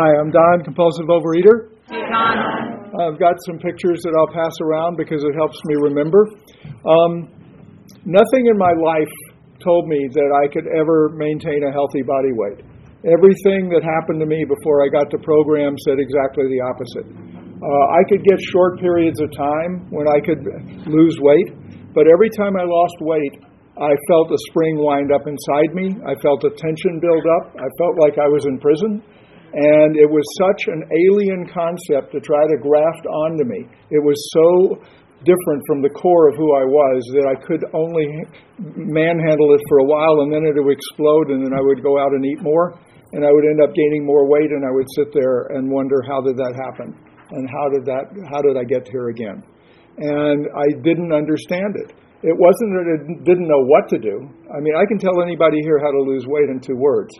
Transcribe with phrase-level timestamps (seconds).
[0.00, 1.76] Hi, I'm Don, compulsive overeater.
[1.92, 2.36] Don.
[3.04, 6.24] I've got some pictures that I'll pass around because it helps me remember.
[6.88, 7.28] Um,
[8.08, 9.12] nothing in my life
[9.60, 12.64] told me that I could ever maintain a healthy body weight.
[13.12, 17.04] Everything that happened to me before I got to program said exactly the opposite.
[17.60, 20.40] Uh, I could get short periods of time when I could
[20.88, 21.52] lose weight,
[21.92, 23.36] but every time I lost weight,
[23.76, 25.92] I felt a spring wind up inside me.
[26.08, 27.52] I felt a tension build up.
[27.60, 29.04] I felt like I was in prison.
[29.52, 33.66] And it was such an alien concept to try to graft onto me.
[33.90, 34.78] It was so
[35.26, 38.08] different from the core of who I was that I could only
[38.56, 42.00] manhandle it for a while and then it would explode and then I would go
[42.00, 42.72] out and eat more
[43.12, 46.00] and I would end up gaining more weight and I would sit there and wonder
[46.08, 46.96] how did that happen
[47.36, 49.42] and how did that how did I get here again?
[49.98, 51.92] And I didn't understand it.
[52.22, 54.28] It wasn't that I didn't know what to do.
[54.48, 57.12] I mean, I can tell anybody here how to lose weight in two words.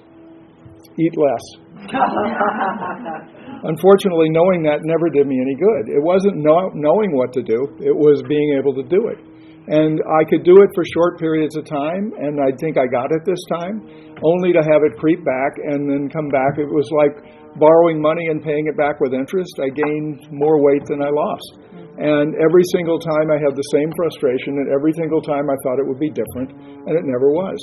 [0.98, 1.44] Eat less.
[3.70, 5.92] Unfortunately, knowing that never did me any good.
[5.92, 9.20] It wasn't know, knowing what to do, it was being able to do it.
[9.68, 13.12] And I could do it for short periods of time, and I think I got
[13.12, 13.84] it this time,
[14.24, 16.56] only to have it creep back and then come back.
[16.58, 17.14] It was like
[17.60, 19.60] borrowing money and paying it back with interest.
[19.60, 21.70] I gained more weight than I lost.
[22.00, 25.76] And every single time I had the same frustration, and every single time I thought
[25.76, 27.60] it would be different, and it never was.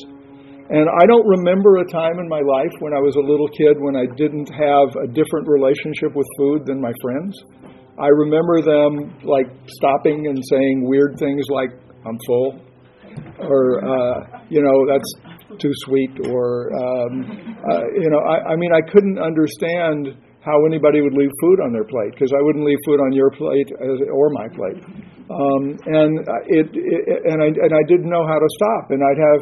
[0.69, 3.79] And I don't remember a time in my life when I was a little kid
[3.79, 7.39] when I didn't have a different relationship with food than my friends.
[7.97, 9.47] I remember them like
[9.79, 11.71] stopping and saying weird things like,
[12.05, 12.59] I'm full,
[13.39, 15.11] or, uh, you know, that's
[15.57, 21.01] too sweet, or, um, uh, you know, I, I mean, I couldn't understand how anybody
[21.01, 23.99] would leave food on their plate because I wouldn't leave food on your plate as,
[24.13, 24.83] or my plate.
[25.27, 28.91] Um, and it, it, and I and I didn't know how to stop.
[28.91, 29.41] And I'd have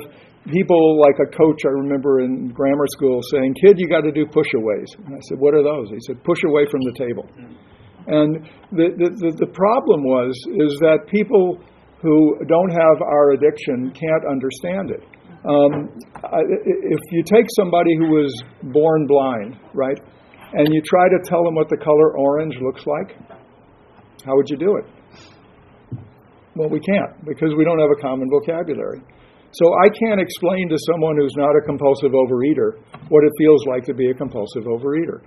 [0.52, 4.26] people like a coach I remember in grammar school saying, "Kid, you got to do
[4.26, 7.26] push-aways." And I said, "What are those?" He said, "Push away from the table."
[8.08, 11.58] And the, the the problem was is that people
[12.02, 15.04] who don't have our addiction can't understand it.
[15.46, 15.90] Um,
[16.66, 18.34] if you take somebody who was
[18.74, 19.98] born blind, right,
[20.54, 23.18] and you try to tell them what the color orange looks like,
[24.26, 24.86] how would you do it?
[26.56, 29.02] Well, we can't because we don't have a common vocabulary.
[29.56, 32.76] So I can't explain to someone who's not a compulsive overeater
[33.08, 35.24] what it feels like to be a compulsive overeater.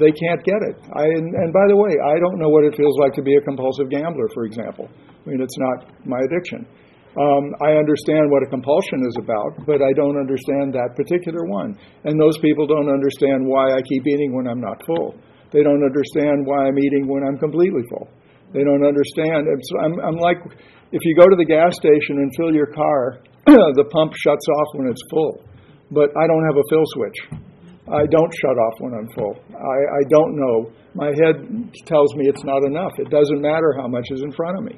[0.00, 0.76] They can't get it.
[0.96, 3.36] I, and, and by the way, I don't know what it feels like to be
[3.36, 4.88] a compulsive gambler, for example.
[4.88, 6.64] I mean, it's not my addiction.
[7.18, 11.76] Um, I understand what a compulsion is about, but I don't understand that particular one.
[12.04, 15.18] And those people don't understand why I keep eating when I'm not full.
[15.50, 18.08] They don't understand why I'm eating when I'm completely full.
[18.52, 19.44] They don't understand.
[19.50, 20.38] It's, I'm, I'm like,
[20.92, 24.68] if you go to the gas station and fill your car, the pump shuts off
[24.74, 25.44] when it's full.
[25.90, 27.18] But I don't have a fill switch.
[27.88, 29.36] I don't shut off when I'm full.
[29.56, 30.72] I, I don't know.
[30.94, 32.92] My head tells me it's not enough.
[32.98, 34.76] It doesn't matter how much is in front of me.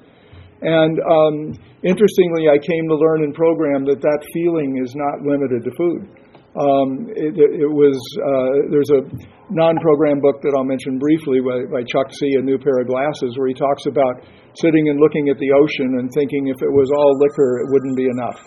[0.63, 1.35] And um,
[1.83, 6.07] interestingly, I came to learn in program that that feeling is not limited to food.
[6.51, 9.07] Um, it, it, was uh, there's a
[9.55, 12.27] non-program book that I'll mention briefly by, by, Chuck C.
[12.35, 14.27] A New Pair of Glasses, where he talks about
[14.59, 17.95] sitting and looking at the ocean and thinking if it was all liquor, it wouldn't
[17.95, 18.43] be enough.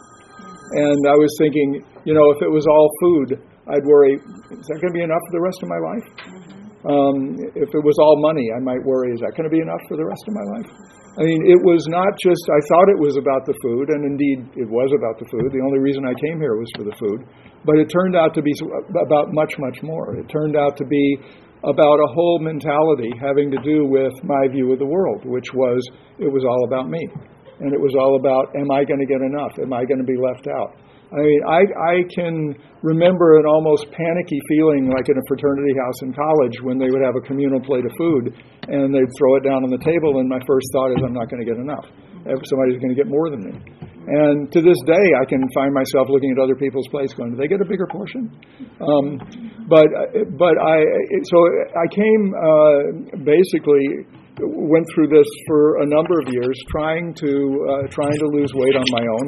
[0.84, 3.40] And I was thinking, you know, if it was all food,
[3.72, 6.08] I'd worry, is that going to be enough for the rest of my life?
[6.84, 7.16] Um,
[7.56, 9.96] if it was all money, I might worry, is that going to be enough for
[9.96, 10.70] the rest of my life?
[11.16, 14.50] I mean, it was not just, I thought it was about the food, and indeed
[14.58, 15.46] it was about the food.
[15.54, 17.24] The only reason I came here was for the food.
[17.66, 18.54] But it turned out to be
[18.90, 20.16] about much, much more.
[20.16, 21.18] It turned out to be
[21.64, 25.80] about a whole mentality having to do with my view of the world, which was
[26.20, 27.00] it was all about me.
[27.60, 29.56] And it was all about, am I going to get enough?
[29.62, 30.76] Am I going to be left out?
[31.14, 36.02] I mean, I, I can remember an almost panicky feeling like in a fraternity house
[36.02, 38.34] in college when they would have a communal plate of food
[38.68, 41.30] and they'd throw it down on the table, and my first thought is, I'm not
[41.30, 41.86] going to get enough.
[42.24, 43.56] Somebody's going to get more than me.
[44.06, 47.38] And to this day, I can find myself looking at other people's plates, going, "Do
[47.38, 48.32] they get a bigger portion?"
[48.84, 49.20] Um,
[49.70, 49.88] but
[50.38, 50.84] but I
[51.24, 51.38] so
[51.72, 54.06] I came uh, basically
[54.42, 57.32] went through this for a number of years, trying to
[57.70, 59.26] uh, trying to lose weight on my own.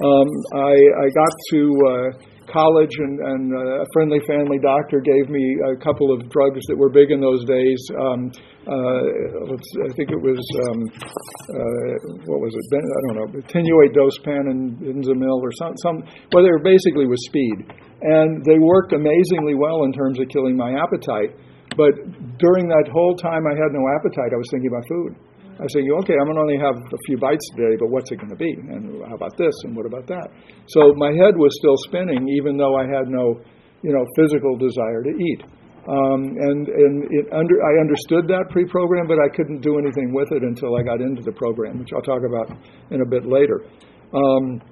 [0.00, 5.28] Um, I, I got to uh, college, and, and uh, a friendly family doctor gave
[5.28, 5.42] me
[5.72, 7.80] a couple of drugs that were big in those days.
[7.98, 8.30] Um,
[8.64, 11.92] I think it was um, uh,
[12.24, 12.64] what was it?
[12.72, 15.96] Ben, I don't know, a Tenuate Dospan and benzamil or some some.
[16.32, 17.68] Well, they were basically with speed,
[18.00, 21.36] and they worked amazingly well in terms of killing my appetite.
[21.76, 21.92] But
[22.38, 24.30] during that whole time, I had no appetite.
[24.32, 25.12] I was thinking about food.
[25.58, 28.10] I was thinking, okay, I'm going to only have a few bites today, but what's
[28.10, 28.50] it going to be?
[28.70, 29.54] And how about this?
[29.62, 30.26] And what about that?
[30.66, 33.38] So my head was still spinning, even though I had no,
[33.82, 35.42] you know, physical desire to eat.
[35.84, 40.32] Um, and and it under, I understood that pre-program, but I couldn't do anything with
[40.32, 42.56] it until I got into the program, which I'll talk about
[42.88, 43.68] in a bit later.
[44.16, 44.64] Um,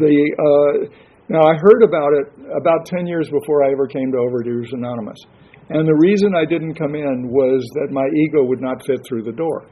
[0.00, 0.88] the uh,
[1.28, 2.26] now I heard about it
[2.56, 5.20] about 10 years before I ever came to Overeaters Anonymous,
[5.68, 9.28] and the reason I didn't come in was that my ego would not fit through
[9.28, 9.68] the door.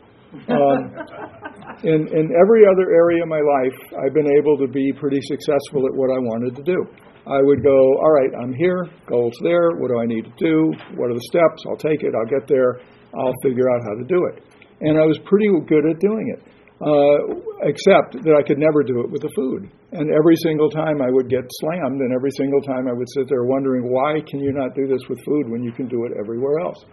[0.53, 5.21] Um, in in every other area of my life, I've been able to be pretty
[5.33, 6.85] successful at what I wanted to do.
[7.27, 10.71] I would go, all right, I'm here, goals there, what do I need to do?
[10.95, 11.59] What are the steps?
[11.67, 12.79] I'll take it, I'll get there,
[13.19, 14.47] I'll figure out how to do it.
[14.81, 16.41] And I was pretty good at doing it,
[16.79, 19.67] uh, except that I could never do it with the food.
[19.91, 23.27] And every single time I would get slammed, and every single time I would sit
[23.29, 26.13] there wondering, why can you not do this with food when you can do it
[26.15, 26.85] everywhere else?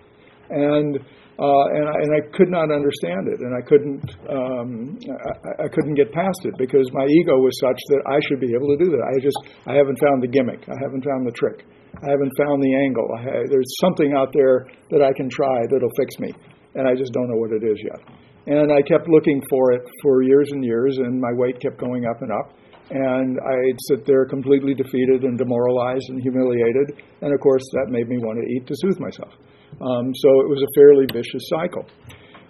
[0.54, 1.02] And
[1.34, 4.70] uh, and, I, and I could not understand it, and I couldn't um,
[5.02, 8.54] I, I couldn't get past it because my ego was such that I should be
[8.54, 9.02] able to do that.
[9.02, 10.62] I just I haven't found the gimmick.
[10.70, 11.66] I haven't found the trick.
[12.06, 13.10] I haven't found the angle.
[13.18, 16.30] I, there's something out there that I can try that'll fix me,
[16.78, 18.02] and I just don't know what it is yet.
[18.46, 22.06] And I kept looking for it for years and years, and my weight kept going
[22.06, 22.54] up and up.
[22.92, 27.02] And I'd sit there completely defeated and demoralized and humiliated.
[27.22, 29.34] And of course, that made me want to eat to soothe myself.
[29.82, 31.86] Um, so it was a fairly vicious cycle.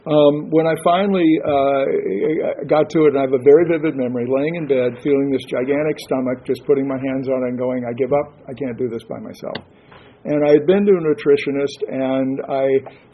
[0.04, 4.28] Um, when I finally uh, got to it, and I have a very vivid memory,
[4.28, 7.88] laying in bed, feeling this gigantic stomach, just putting my hands on it and going,
[7.88, 9.64] I give up, I can't do this by myself.
[10.24, 12.68] And I had been to a nutritionist, and I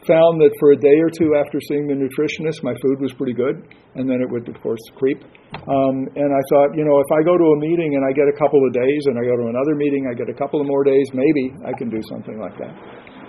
[0.06, 3.34] found that for a day or two after seeing the nutritionist, my food was pretty
[3.34, 3.66] good,
[3.98, 5.18] and then it would, of course, creep.
[5.54, 8.30] Um, and I thought, you know, if I go to a meeting and I get
[8.30, 10.66] a couple of days, and I go to another meeting, I get a couple of
[10.66, 12.74] more days, maybe I can do something like that.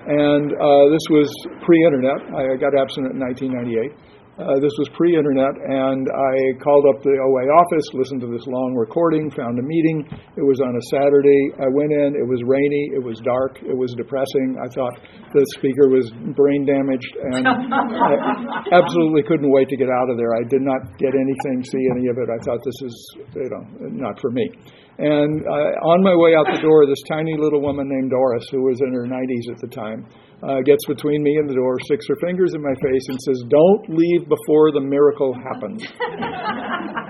[0.08, 1.30] And uh, this was
[1.66, 2.22] pre internet.
[2.34, 4.12] I got abstinent in 1998.
[4.42, 6.34] Uh, this was pre internet, and I
[6.64, 10.08] called up the OA office, listened to this long recording, found a meeting.
[10.34, 11.52] It was on a Saturday.
[11.62, 14.58] I went in, it was rainy, it was dark, it was depressing.
[14.58, 14.98] I thought
[15.36, 20.34] the speaker was brain damaged, and I absolutely couldn't wait to get out of there.
[20.34, 22.32] I did not get anything, see any of it.
[22.32, 22.96] I thought this is,
[23.36, 23.64] you know,
[23.94, 24.48] not for me.
[24.98, 28.64] And uh, on my way out the door, this tiny little woman named Doris, who
[28.64, 30.06] was in her 90s at the time,
[30.44, 33.44] uh, gets between me and the door, sticks her fingers in my face, and says,
[33.48, 35.86] Don't leave before the miracle happens.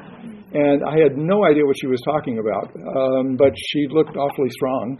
[0.51, 4.51] and I had no idea what she was talking about, um, but she looked awfully
[4.51, 4.99] strong.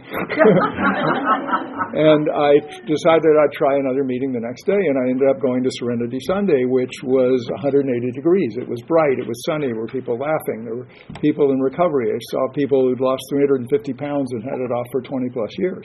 [1.92, 2.56] and I
[2.88, 6.16] decided I'd try another meeting the next day, and I ended up going to Serenity
[6.24, 7.84] Sunday, which was 180
[8.16, 8.56] degrees.
[8.56, 10.88] It was bright, it was sunny, there were people laughing, there were
[11.20, 12.08] people in recovery.
[12.08, 15.84] I saw people who'd lost 350 pounds and had it off for 20 plus years.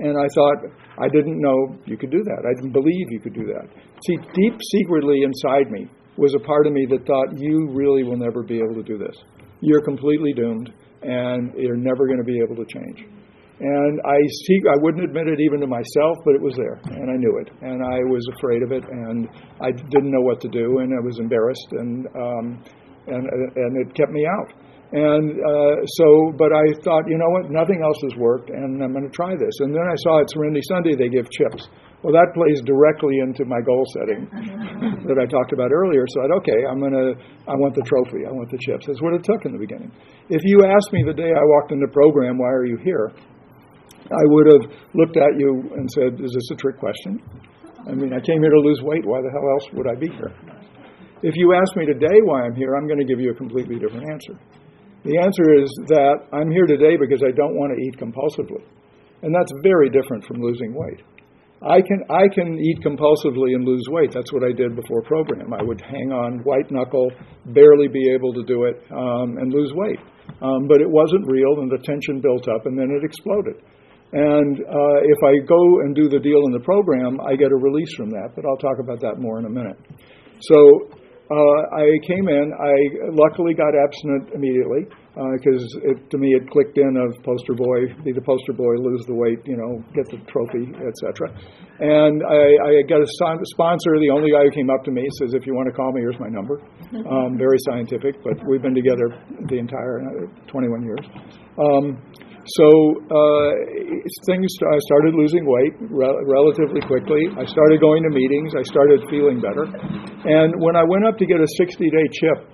[0.00, 0.58] And I thought,
[0.98, 2.42] I didn't know you could do that.
[2.42, 3.68] I didn't believe you could do that.
[4.08, 8.16] See, deep secretly inside me was a part of me that thought, you really will
[8.16, 9.16] never be able to do this.
[9.60, 10.72] You're completely doomed,
[11.02, 13.06] and you're never going to be able to change.
[13.60, 17.06] And I see, I wouldn't admit it even to myself, but it was there, and
[17.06, 19.28] I knew it, and I was afraid of it, and
[19.60, 22.64] I didn't know what to do, and I was embarrassed, and um,
[23.06, 24.50] and and it kept me out.
[24.90, 28.92] And uh, so, but I thought, you know what, nothing else has worked, and I'm
[28.92, 29.54] going to try this.
[29.60, 31.68] And then I saw at Serenity Sunday they give chips.
[32.04, 34.28] Well, that plays directly into my goal setting
[35.08, 36.04] that I talked about earlier.
[36.12, 37.16] So I thought, okay, I'm to,
[37.48, 38.84] I want the trophy, I want the chips.
[38.84, 39.88] That's what it took in the beginning.
[40.28, 43.08] If you asked me the day I walked in the program, why are you here?
[44.04, 47.24] I would have looked at you and said, is this a trick question?
[47.88, 49.00] I mean, I came here to lose weight.
[49.08, 50.28] Why the hell else would I be here?
[51.24, 53.80] If you ask me today why I'm here, I'm going to give you a completely
[53.80, 54.36] different answer.
[55.08, 58.60] The answer is that I'm here today because I don't want to eat compulsively.
[59.24, 61.00] And that's very different from losing weight.
[61.62, 64.12] I can I can eat compulsively and lose weight.
[64.12, 65.52] That's what I did before program.
[65.54, 67.10] I would hang on white knuckle,
[67.46, 70.00] barely be able to do it, um, and lose weight.
[70.42, 73.56] Um, but it wasn't real, and the tension built up, and then it exploded.
[74.12, 77.56] And uh, if I go and do the deal in the program, I get a
[77.56, 78.30] release from that.
[78.36, 79.78] But I'll talk about that more in a minute.
[80.40, 80.58] So
[81.30, 82.52] uh, I came in.
[82.52, 84.86] I luckily got abstinent immediately.
[85.14, 89.02] Because uh, to me it clicked in of poster boy, be the poster boy, lose
[89.06, 91.30] the weight, you know, get the trophy, etc.
[91.78, 93.08] And I, I got a
[93.54, 93.98] sponsor.
[94.02, 96.00] The only guy who came up to me says, "If you want to call me,
[96.02, 96.60] here's my number."
[97.04, 99.18] Um, very scientific, but we've been together
[99.48, 101.04] the entire uh, 21 years.
[101.58, 102.00] Um,
[102.44, 102.66] so
[103.08, 103.50] uh,
[104.28, 104.52] things.
[104.60, 107.24] I started losing weight re- relatively quickly.
[107.40, 108.52] I started going to meetings.
[108.52, 109.64] I started feeling better.
[109.64, 112.53] And when I went up to get a 60-day chip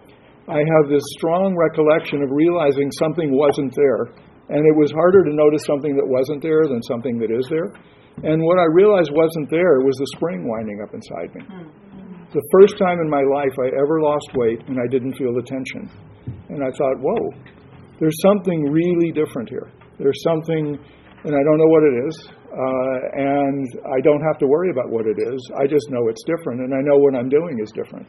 [0.51, 4.11] I have this strong recollection of realizing something wasn't there.
[4.51, 7.71] And it was harder to notice something that wasn't there than something that is there.
[8.27, 11.43] And what I realized wasn't there was the spring winding up inside me.
[12.35, 15.47] The first time in my life I ever lost weight and I didn't feel the
[15.47, 15.87] tension.
[16.51, 17.31] And I thought, whoa,
[18.03, 19.71] there's something really different here.
[20.03, 22.15] There's something, and I don't know what it is,
[22.51, 25.39] uh, and I don't have to worry about what it is.
[25.55, 28.07] I just know it's different, and I know what I'm doing is different.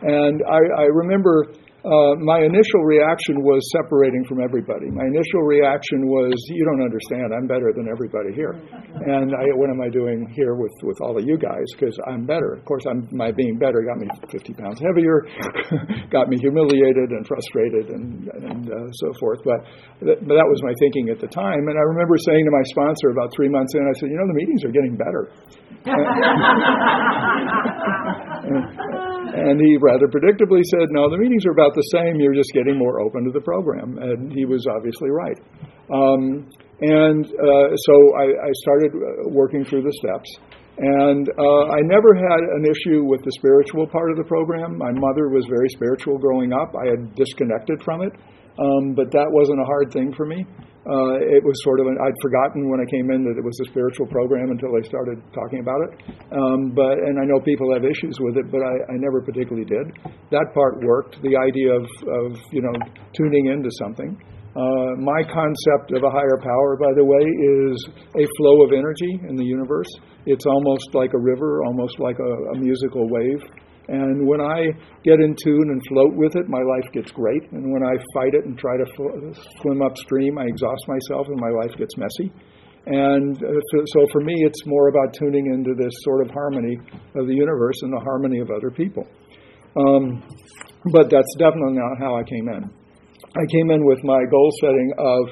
[0.00, 1.52] And I, I remember
[1.84, 4.88] uh, my initial reaction was separating from everybody.
[4.88, 7.36] My initial reaction was, "You don't understand.
[7.36, 8.56] I'm better than everybody here."
[9.04, 11.68] And I, what am I doing here with with all of you guys?
[11.76, 12.56] Because I'm better.
[12.56, 15.28] Of course, I'm, my being better got me 50 pounds heavier,
[16.16, 19.44] got me humiliated and frustrated and and uh, so forth.
[19.44, 19.68] But,
[20.00, 21.68] th- but that was my thinking at the time.
[21.68, 24.28] And I remember saying to my sponsor about three months in, I said, "You know,
[24.32, 25.28] the meetings are getting better."
[29.34, 32.20] and he rather predictably said, No, the meetings are about the same.
[32.20, 33.98] You're just getting more open to the program.
[33.98, 35.38] And he was obviously right.
[35.92, 36.48] Um,
[36.80, 40.30] and uh, so I, I, started uh, working through the steps.
[40.78, 44.76] And uh, I never had an issue with the spiritual part of the program.
[44.76, 46.74] My mother was very spiritual growing up.
[46.74, 48.12] I had disconnected from it,
[48.58, 50.46] um, but that wasn't a hard thing for me.
[50.84, 53.56] Uh, it was sort of an, I'd forgotten when I came in that it was
[53.64, 55.90] a spiritual program until they started talking about it.
[56.28, 59.64] Um, but and I know people have issues with it, but I, I never particularly
[59.64, 59.96] did.
[60.28, 61.16] That part worked.
[61.24, 62.76] The idea of, of you know
[63.16, 64.12] tuning into something.
[64.54, 67.74] Uh, my concept of a higher power, by the way, is
[68.14, 69.88] a flow of energy in the universe.
[70.26, 73.42] It's almost like a river, almost like a, a musical wave.
[73.88, 74.72] And when I
[75.04, 77.52] get in tune and float with it, my life gets great.
[77.52, 81.38] And when I fight it and try to fl- swim upstream, I exhaust myself and
[81.40, 82.32] my life gets messy.
[82.86, 83.60] And uh,
[83.92, 86.76] so for me, it's more about tuning into this sort of harmony
[87.16, 89.06] of the universe and the harmony of other people.
[89.76, 90.22] Um,
[90.92, 92.64] but that's definitely not how I came in.
[92.64, 95.22] I came in with my goal setting of,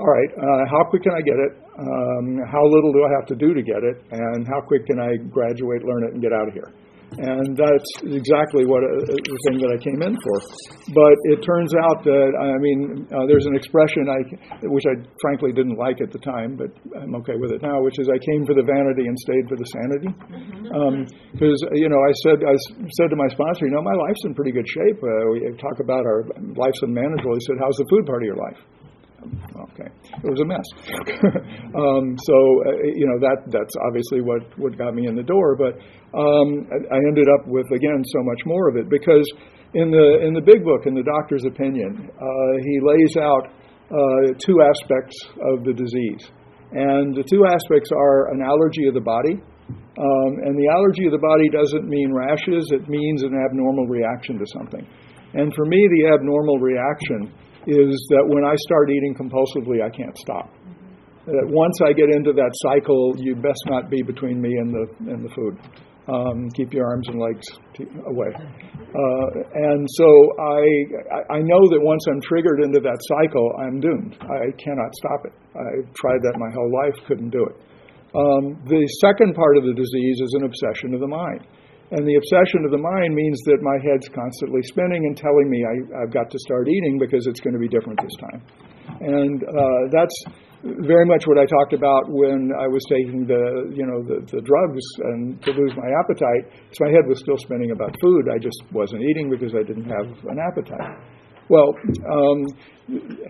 [0.00, 1.52] all right, uh, how quick can I get it?
[1.78, 3.96] Um, how little do I have to do to get it?
[4.10, 6.72] And how quick can I graduate, learn it, and get out of here?
[7.18, 10.36] And that's exactly what uh, the thing that I came in for.
[10.90, 14.20] But it turns out that I mean, uh, there's an expression I,
[14.66, 17.98] which I frankly didn't like at the time, but I'm okay with it now, which
[18.02, 20.10] is I came for the vanity and stayed for the sanity.
[21.34, 21.70] Because mm-hmm.
[21.70, 22.56] um, you know, I said I
[22.98, 24.98] said to my sponsor, you know, my life's in pretty good shape.
[24.98, 26.26] Uh, we talk about our
[26.58, 27.34] life's unmanageable.
[27.38, 28.60] He said, "How's the food part of your life?"
[29.24, 29.88] Okay,
[30.22, 30.66] it was a mess.
[31.74, 35.56] um, so uh, you know that that's obviously what what got me in the door.
[35.56, 35.80] But
[36.12, 39.24] um, I, I ended up with again so much more of it because
[39.74, 43.48] in the in the big book, in the doctor's opinion, uh, he lays out
[43.90, 45.16] uh, two aspects
[45.54, 46.30] of the disease,
[46.72, 49.40] and the two aspects are an allergy of the body.
[49.94, 54.36] Um, and the allergy of the body doesn't mean rashes, it means an abnormal reaction
[54.36, 54.84] to something.
[55.34, 57.32] And for me, the abnormal reaction
[57.66, 60.52] is that when I start eating compulsively, I can't stop.
[61.26, 64.84] That once I get into that cycle, you best not be between me and the
[65.12, 65.56] and the food.
[66.04, 67.48] Um, keep your arms and legs
[68.04, 68.28] away.
[68.28, 70.04] Uh, and so
[70.36, 74.16] I I know that once I'm triggered into that cycle, I'm doomed.
[74.20, 75.32] I cannot stop it.
[75.56, 77.56] I've tried that my whole life, couldn't do it.
[78.14, 81.40] Um, the second part of the disease is an obsession of the mind.
[81.94, 85.62] And the obsession of the mind means that my head's constantly spinning and telling me
[85.62, 88.42] I, have got to start eating because it's going to be different this time.
[88.98, 90.18] And uh, that's
[90.82, 94.42] very much what I talked about when I was taking the, you know, the, the
[94.42, 94.82] drugs
[95.14, 96.50] and to lose my appetite.
[96.74, 98.26] So my head was still spinning about food.
[98.26, 100.98] I just wasn't eating because I didn't have an appetite.
[101.46, 101.78] Well,
[102.10, 102.38] um,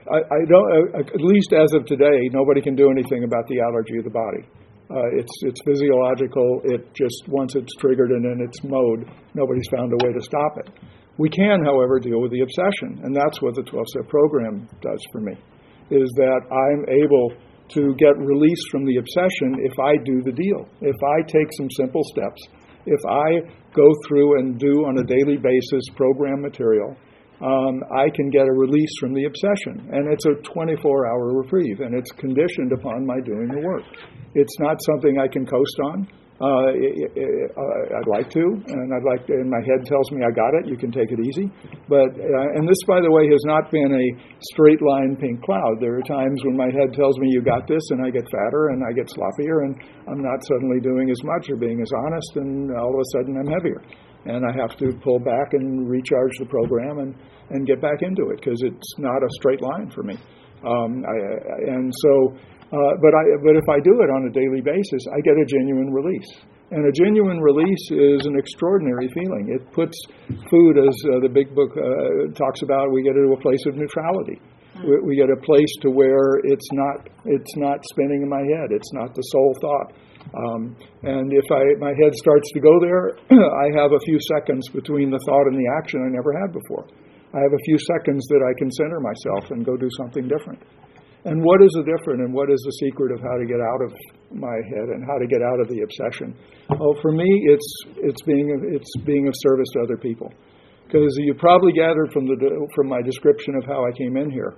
[0.08, 0.68] I, I don't.
[0.72, 4.14] Uh, at least as of today, nobody can do anything about the allergy of the
[4.14, 4.63] body.
[4.90, 6.60] Uh, it's it's physiological.
[6.64, 10.58] It just once it's triggered and in its mode, nobody's found a way to stop
[10.58, 10.70] it.
[11.16, 15.20] We can, however, deal with the obsession, and that's what the 12-step program does for
[15.20, 15.34] me.
[15.90, 17.32] Is that I'm able
[17.70, 20.68] to get release from the obsession if I do the deal.
[20.80, 22.42] If I take some simple steps,
[22.84, 23.40] if I
[23.72, 26.96] go through and do on a daily basis program material,
[27.44, 29.92] um, I can get a release from the obsession.
[29.92, 33.84] And it's a 24 hour reprieve, and it's conditioned upon my doing the work.
[34.34, 36.08] It's not something I can coast on.
[36.34, 39.22] Uh, uh, I'd like to, and I'd like.
[39.30, 40.66] To, and my head tells me I got it.
[40.66, 41.46] You can take it easy.
[41.86, 44.06] But uh, and this, by the way, has not been a
[44.50, 45.78] straight line pink cloud.
[45.78, 48.74] There are times when my head tells me you got this, and I get fatter
[48.74, 49.78] and I get sloppier, and
[50.10, 53.38] I'm not suddenly doing as much or being as honest, and all of a sudden
[53.38, 53.78] I'm heavier,
[54.26, 57.14] and I have to pull back and recharge the program and
[57.50, 60.16] and get back into it because it's not a straight line for me.
[60.64, 62.38] Um, I, and so
[62.74, 65.46] uh, but, I, but if I do it on a daily basis, I get a
[65.46, 66.26] genuine release.
[66.74, 69.54] And a genuine release is an extraordinary feeling.
[69.54, 69.94] It puts
[70.50, 73.76] food, as uh, the big book uh, talks about, we get into a place of
[73.76, 74.40] neutrality.
[74.82, 78.74] We, we, get a place to where it's not, it's not spinning in my head.
[78.74, 79.94] It's not the sole thought.
[80.32, 84.68] Um, and if I, my head starts to go there, I have a few seconds
[84.72, 86.88] between the thought and the action I never had before.
[87.34, 90.62] I have a few seconds that I can center myself and go do something different.
[91.24, 93.80] And what is the different and what is the secret of how to get out
[93.80, 93.92] of
[94.30, 96.36] my head and how to get out of the obsession?
[96.78, 100.32] Oh, for me, it's, it's, being, it's being of service to other people.
[100.86, 102.36] Because you probably gathered from, the,
[102.74, 104.54] from my description of how I came in here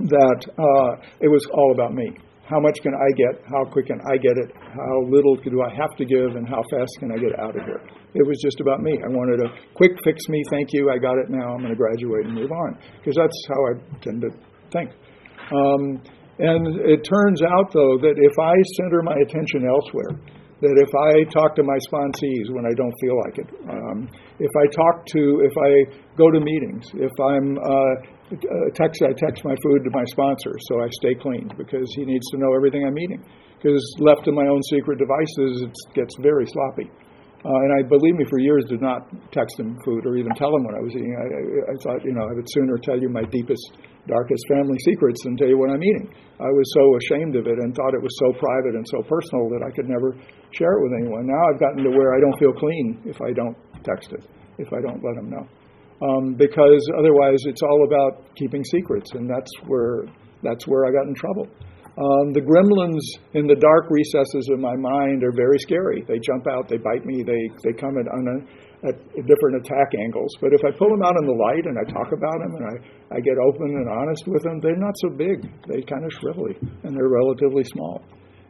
[0.00, 2.10] that uh, it was all about me.
[2.48, 3.44] How much can I get?
[3.44, 4.50] How quick can I get it?
[4.56, 6.32] How little do I have to give?
[6.32, 7.84] And how fast can I get out of here?
[8.14, 8.96] It was just about me.
[9.04, 11.76] I wanted a quick fix me, thank you, I got it now, I'm going to
[11.76, 12.78] graduate and move on.
[12.98, 14.30] Because that's how I tend to
[14.72, 14.90] think.
[15.52, 16.00] Um,
[16.38, 20.16] and it turns out, though, that if I center my attention elsewhere,
[20.60, 24.50] that if I talk to my sponsees when I don't feel like it, um, if
[24.58, 25.70] I talk to, if I
[26.18, 27.94] go to meetings, if I'm uh,
[28.74, 32.26] text, I text my food to my sponsor so I stay clean because he needs
[32.32, 33.22] to know everything I'm eating.
[33.58, 36.90] Because left to my own secret devices, it gets very sloppy.
[37.44, 40.50] Uh, and I believe me for years did not text him food or even tell
[40.54, 41.14] him what I was eating.
[41.14, 44.80] I, I, I thought, you know, I would sooner tell you my deepest darkest family
[44.88, 46.08] secrets and tell you what I'm eating.
[46.40, 49.52] I was so ashamed of it and thought it was so private and so personal
[49.52, 50.16] that I could never
[50.50, 51.28] share it with anyone.
[51.28, 54.24] Now I've gotten to where I don't feel clean if I don't text it,
[54.56, 55.44] if I don't let them know.
[55.98, 60.06] Um, because otherwise it's all about keeping secrets, and that's where,
[60.42, 61.50] that's where I got in trouble.
[61.98, 63.02] Um, the gremlins
[63.34, 66.06] in the dark recesses of my mind are very scary.
[66.06, 68.46] They jump out, they bite me, they, they come at, un,
[68.86, 68.94] at
[69.26, 70.30] different attack angles.
[70.40, 72.64] But if I pull them out in the light and I talk about them and
[72.70, 72.74] I,
[73.16, 75.42] I get open and honest with them, they're not so big.
[75.66, 76.54] They kind of shrivelly
[76.86, 78.02] and they're relatively small.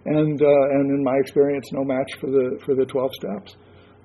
[0.05, 3.57] And, uh, and in my experience, no match for the, for the 12 steps.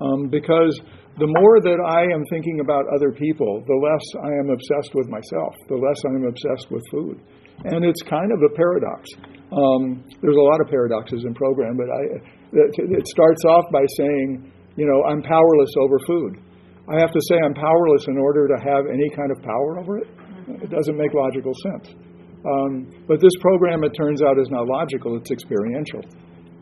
[0.02, 0.80] Um, because
[1.20, 5.08] the more that I am thinking about other people, the less I am obsessed with
[5.08, 7.20] myself, the less I am obsessed with food.
[7.70, 9.08] And it's kind of a paradox.
[9.54, 12.02] Um, there's a lot of paradoxes in program, but I,
[12.54, 16.42] it starts off by saying, you know, I'm powerless over food.
[16.90, 20.00] I have to say I'm powerless in order to have any kind of power over
[20.00, 20.08] it.
[20.62, 21.96] It doesn't make logical sense.
[22.44, 26.04] Um, but this program, it turns out, is not logical, it's experiential.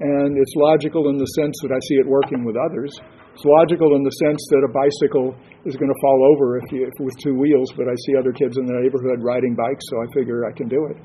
[0.01, 2.93] And it's logical in the sense that I see it working with others.
[3.33, 5.33] It's logical in the sense that a bicycle
[5.65, 8.33] is going to fall over if you, if with two wheels, but I see other
[8.33, 10.97] kids in the neighborhood riding bikes, so I figure I can do it.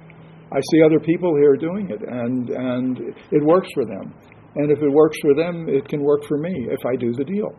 [0.52, 2.98] I see other people here doing it, and, and
[3.32, 4.12] it works for them.
[4.56, 7.28] And if it works for them, it can work for me if I do the
[7.28, 7.52] deal.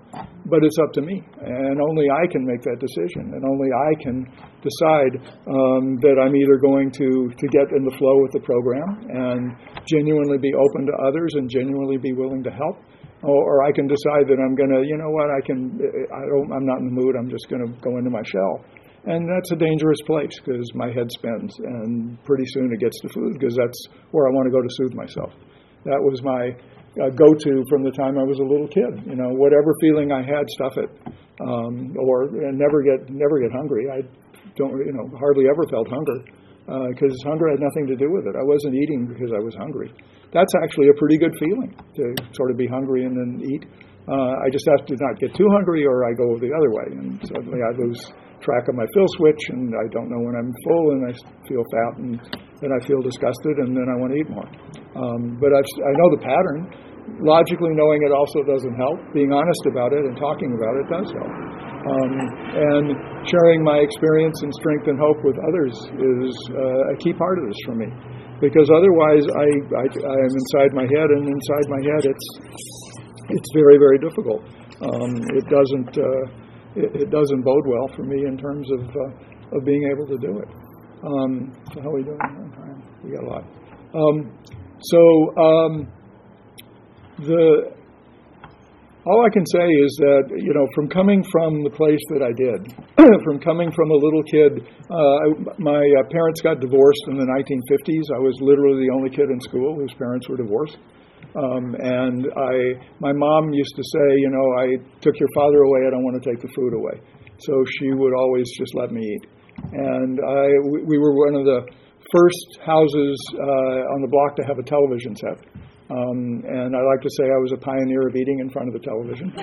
[0.49, 1.21] But it's up to me.
[1.45, 3.37] And only I can make that decision.
[3.37, 4.25] And only I can
[4.65, 5.13] decide
[5.45, 9.53] um, that I'm either going to, to get in the flow with the program and
[9.85, 12.81] genuinely be open to others and genuinely be willing to help.
[13.21, 16.21] Or, or I can decide that I'm going to, you know what, I can, I
[16.33, 18.65] don't, I'm not in the mood, I'm just going to go into my shell.
[19.05, 23.09] And that's a dangerous place because my head spins, and pretty soon it gets to
[23.09, 23.79] food because that's
[24.11, 25.33] where I want to go to soothe myself.
[25.85, 26.51] That was my
[27.01, 29.05] uh, go to from the time I was a little kid.
[29.05, 30.89] You know, whatever feeling I had, stuff it,
[31.41, 33.87] um, or never get never get hungry.
[33.91, 34.01] I
[34.57, 36.19] don't, you know, hardly ever felt hunger
[36.91, 38.35] because uh, hunger had nothing to do with it.
[38.35, 39.93] I wasn't eating because I was hungry.
[40.33, 43.63] That's actually a pretty good feeling to sort of be hungry and then eat.
[44.07, 46.87] Uh, I just have to not get too hungry, or I go the other way,
[46.95, 47.99] and suddenly I lose
[48.39, 51.13] track of my fill switch, and I don't know when I'm full, and I
[51.47, 52.15] feel fat, and
[52.63, 54.47] then I feel disgusted, and then I want to eat more.
[54.95, 56.86] Um, but I've, I know the pattern.
[57.23, 58.99] Logically knowing it also doesn't help.
[59.13, 61.33] Being honest about it and talking about it does help.
[61.87, 62.11] Um,
[62.51, 62.85] and
[63.23, 67.47] sharing my experience and strength and hope with others is uh, a key part of
[67.47, 67.87] this for me.
[68.43, 69.47] Because otherwise, I,
[69.81, 72.27] I, I am inside my head, and inside my head, it's
[73.29, 74.45] it's very very difficult.
[74.77, 76.23] Um, it doesn't uh,
[76.75, 80.17] it, it, doesn't bode well for me in terms of uh, of being able to
[80.21, 80.49] do it.
[81.01, 82.83] Um, so how are we doing on time?
[83.03, 83.43] We got a lot.
[83.95, 84.37] Um,
[84.81, 85.01] so
[85.41, 85.87] um,
[87.19, 87.73] the
[89.07, 92.35] all I can say is that you know from coming from the place that I
[92.35, 92.75] did,
[93.23, 98.11] from coming from a little kid, uh, my uh, parents got divorced in the 1950s.
[98.11, 100.77] I was literally the only kid in school whose parents were divorced.
[101.35, 104.65] Um, and I, my mom used to say, you know, I
[105.01, 105.85] took your father away.
[105.85, 106.99] I don't want to take the food away.
[107.39, 109.27] So she would always just let me eat.
[109.71, 110.47] And I,
[110.85, 111.61] we were one of the
[112.11, 115.37] first houses uh, on the block to have a television set.
[115.87, 118.73] Um, and I like to say I was a pioneer of eating in front of
[118.75, 119.31] the television.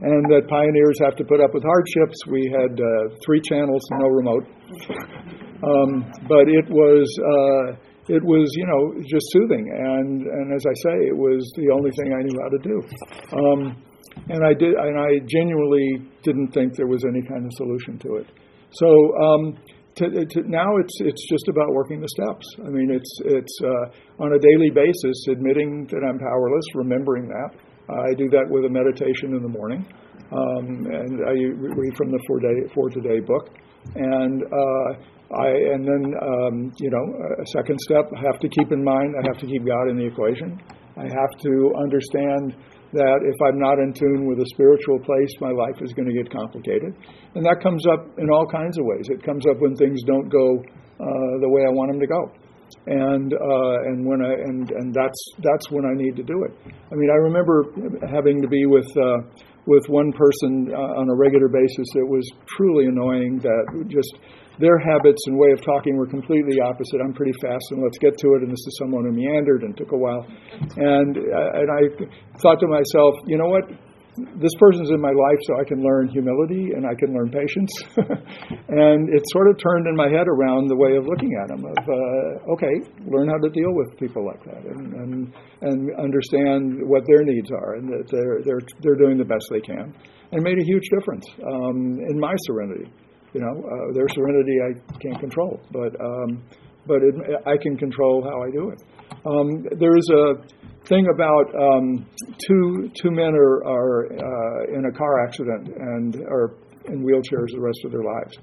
[0.00, 2.16] and that pioneers have to put up with hardships.
[2.26, 4.48] We had uh, three channels, no remote.
[5.60, 7.04] Um, but it was.
[7.20, 7.76] Uh,
[8.08, 11.92] it was, you know, just soothing, and and as I say, it was the only
[11.94, 12.76] thing I knew how to do.
[13.38, 13.76] Um,
[14.28, 18.16] and I did, and I genuinely didn't think there was any kind of solution to
[18.16, 18.26] it.
[18.72, 18.88] So
[19.22, 19.54] um,
[20.00, 22.46] to, to now it's it's just about working the steps.
[22.64, 27.50] I mean, it's it's uh, on a daily basis, admitting that I'm powerless, remembering that.
[27.90, 29.84] I do that with a meditation in the morning,
[30.30, 33.48] um, and I read from the For Day For Today book,
[33.94, 34.42] and.
[34.42, 37.06] Uh, I, and then, um, you know,
[37.38, 39.96] a second step, I have to keep in mind, I have to keep God in
[39.96, 40.58] the equation.
[40.96, 42.56] I have to understand
[42.92, 46.14] that if I'm not in tune with a spiritual place, my life is going to
[46.14, 46.94] get complicated.
[47.34, 49.06] And that comes up in all kinds of ways.
[49.08, 50.58] It comes up when things don't go
[50.98, 52.32] uh, the way I want them to go.
[52.86, 56.54] And uh, and when I and and that's that's when I need to do it.
[56.90, 57.66] I mean, I remember
[58.08, 59.26] having to be with uh,
[59.66, 61.86] with one person uh, on a regular basis.
[61.94, 62.24] It was
[62.56, 63.38] truly annoying.
[63.42, 64.18] That just
[64.60, 67.00] their habits and way of talking were completely opposite.
[67.02, 68.42] I'm pretty fast, and let's get to it.
[68.44, 70.24] And this is someone who meandered and took a while.
[70.76, 71.82] And uh, and I
[72.38, 73.64] thought to myself, you know what?
[74.36, 77.72] This person's in my life, so I can learn humility and I can learn patience.
[78.68, 81.64] and it sort of turned in my head around the way of looking at them.
[81.64, 82.74] Of uh, okay,
[83.06, 87.50] learn how to deal with people like that, and and and understand what their needs
[87.50, 89.94] are, and that they're they're they're doing the best they can,
[90.32, 92.92] and made a huge difference um, in my serenity.
[93.32, 96.42] You know, uh, their serenity I can't control, but um,
[96.86, 97.14] but it,
[97.46, 98.82] I can control how I do it.
[99.24, 100.34] Um, there is a
[100.86, 102.06] thing about um,
[102.38, 107.60] two two men are are uh, in a car accident and are in wheelchairs the
[107.60, 108.38] rest of their lives.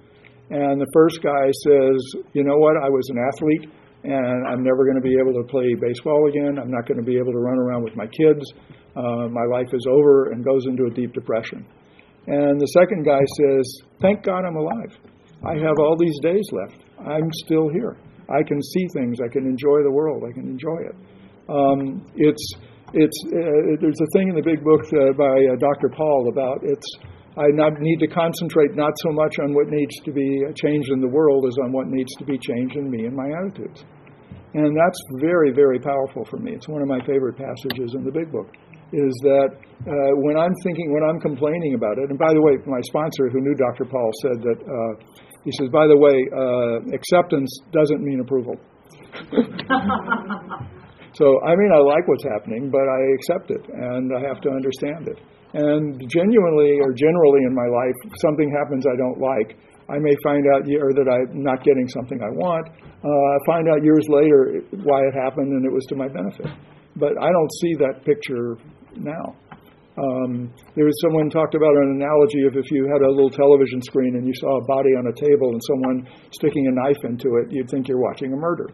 [0.49, 2.77] And the first guy says, "You know what?
[2.77, 3.69] I was an athlete,
[4.03, 6.57] and I'm never going to be able to play baseball again.
[6.61, 8.45] I'm not going to be able to run around with my kids.
[8.95, 11.65] Uh, my life is over," and goes into a deep depression.
[12.27, 13.65] And the second guy says,
[14.01, 14.91] Thank God I'm alive.
[15.47, 16.83] I have all these days left.
[16.99, 17.95] I'm still here.
[18.27, 19.19] I can see things.
[19.23, 20.23] I can enjoy the world.
[20.27, 20.95] I can enjoy it.
[21.47, 22.43] Um, it's,
[22.91, 25.87] it's, uh, there's a thing in the big book uh, by uh, Dr.
[25.95, 26.87] Paul about it's,
[27.37, 27.47] I
[27.79, 31.45] need to concentrate not so much on what needs to be changed in the world
[31.47, 33.85] as on what needs to be changed in me and my attitudes.
[34.53, 36.51] And that's very, very powerful for me.
[36.51, 38.51] It's one of my favorite passages in the big book
[38.93, 39.49] is that
[39.85, 43.29] uh, when I'm thinking, when I'm complaining about it, and by the way, my sponsor
[43.29, 43.85] who knew Dr.
[43.85, 44.93] Paul said that, uh,
[45.43, 48.55] he says, by the way, uh, acceptance doesn't mean approval.
[51.15, 54.49] so, I mean, I like what's happening, but I accept it and I have to
[54.49, 55.19] understand it.
[55.53, 59.55] And genuinely or generally in my life, something happens I don't like.
[59.87, 62.67] I may find out or that I'm not getting something I want.
[62.67, 66.51] Uh, find out years later why it happened and it was to my benefit.
[66.97, 68.57] But I don't see that picture
[69.03, 69.35] now.
[69.97, 73.81] Um, there was someone talked about an analogy of if you had a little television
[73.81, 77.41] screen and you saw a body on a table and someone sticking a knife into
[77.41, 78.69] it, you'd think you're watching a murder.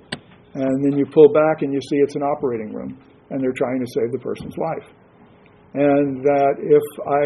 [0.54, 3.00] And then you pull back and you see it's an operating room
[3.32, 4.88] and they're trying to save the person's life.
[5.74, 7.24] And that if I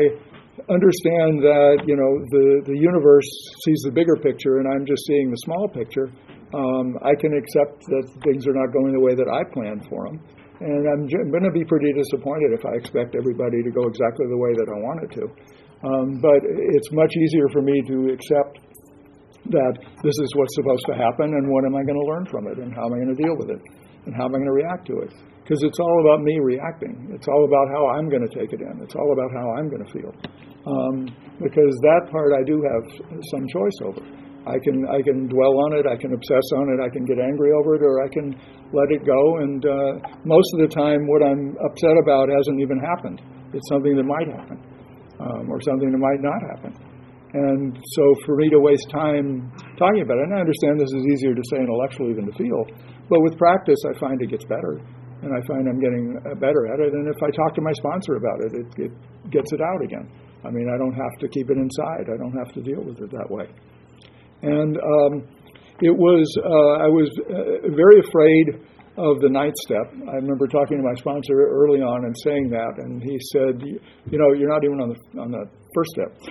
[0.69, 3.27] understand that you know the, the universe
[3.65, 6.13] sees the bigger picture and I'm just seeing the small picture,
[6.53, 10.05] um, I can accept that things are not going the way that I planned for
[10.05, 10.21] them
[10.59, 14.37] and I'm going to be pretty disappointed if I expect everybody to go exactly the
[14.37, 15.25] way that I want it to.
[15.85, 18.57] Um, but it's much easier for me to accept
[19.53, 22.47] that this is what's supposed to happen and what am I going to learn from
[22.47, 23.61] it and how am I going to deal with it
[24.05, 25.13] and how am I going to react to it.
[25.43, 27.07] Because it's all about me reacting.
[27.15, 28.83] It's all about how I'm going to take it in.
[28.83, 30.11] It's all about how I'm going to feel.
[30.67, 31.07] Um,
[31.39, 32.83] because that part I do have
[33.31, 34.03] some choice over.
[34.45, 37.19] I can I can dwell on it, I can obsess on it, I can get
[37.19, 38.31] angry over it, or I can
[38.71, 39.21] let it go.
[39.43, 39.91] And uh,
[40.23, 43.21] most of the time, what I'm upset about hasn't even happened.
[43.53, 44.59] It's something that might happen,
[45.19, 46.71] um, or something that might not happen.
[47.33, 51.05] And so, for me to waste time talking about it, and I understand this is
[51.11, 52.63] easier to say intellectually than to feel,
[53.11, 54.79] but with practice, I find it gets better,
[55.23, 56.95] and I find I'm getting uh, better at it.
[56.95, 58.91] And if I talk to my sponsor about it, it, it
[59.31, 60.07] gets it out again.
[60.45, 62.07] I mean, I don't have to keep it inside.
[62.07, 63.51] I don't have to deal with it that way.
[64.41, 65.27] And um,
[65.81, 68.65] it was, uh, I was uh, very afraid
[68.97, 69.93] of the ninth step.
[70.09, 73.61] I remember talking to my sponsor early on and saying that, and he said,
[74.09, 76.17] "You know, you're not even on the on the first step."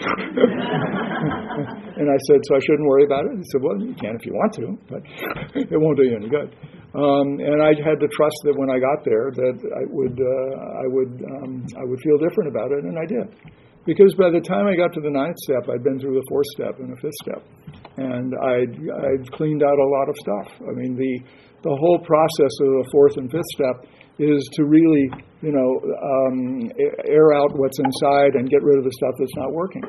[2.03, 4.27] and I said, "So I shouldn't worry about it." He said, "Well, you can if
[4.27, 4.99] you want to, but
[5.71, 6.59] it won't do you any good."
[6.99, 10.83] Um, and I had to trust that when I got there, that I would uh,
[10.83, 13.31] I would um, I would feel different about it, and I did.
[13.87, 16.47] Because by the time I got to the ninth step, I'd been through the fourth
[16.59, 17.43] step and the fifth step,
[17.97, 20.49] and I'd I'd cleaned out a lot of stuff.
[20.67, 21.15] I mean the
[21.63, 23.87] the whole process of the fourth and fifth step
[24.19, 25.07] is to really,
[25.43, 25.71] you know,
[26.03, 26.71] um,
[27.07, 29.85] air out what's inside and get rid of the stuff that's not working.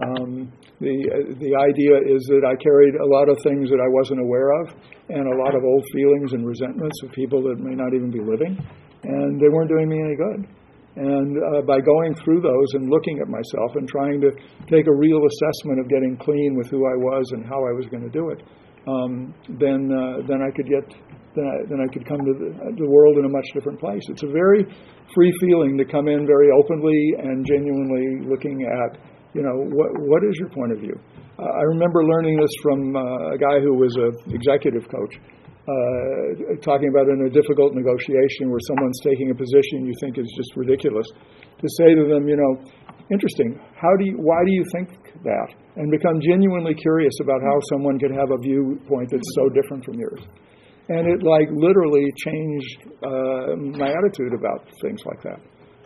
[0.00, 0.96] Um, the
[1.36, 4.72] the idea is that I carried a lot of things that I wasn't aware of,
[5.08, 8.20] and a lot of old feelings and resentments of people that may not even be
[8.20, 8.56] living,
[9.04, 10.48] and they weren't doing me any good.
[10.96, 14.30] And uh, by going through those and looking at myself and trying to
[14.68, 17.86] take a real assessment of getting clean with who I was and how I was
[17.88, 18.42] going to do it,
[18.86, 20.84] um, then uh, then I could get
[21.32, 24.02] then I, then I could come to the, the world in a much different place.
[24.10, 24.68] It's a very
[25.14, 29.00] free feeling to come in very openly and genuinely looking at
[29.34, 30.94] you know, what, what is your point of view?
[31.38, 35.16] Uh, I remember learning this from uh, a guy who was an executive coach,
[35.62, 40.26] uh, talking about in a difficult negotiation where someone's taking a position you think is
[40.36, 41.06] just ridiculous,
[41.62, 42.52] to say to them, you know,
[43.10, 44.88] interesting, how do you, why do you think
[45.22, 45.48] that?
[45.76, 49.94] And become genuinely curious about how someone could have a viewpoint that's so different from
[49.98, 50.20] yours.
[50.88, 55.40] And it like literally changed uh, my attitude about things like that.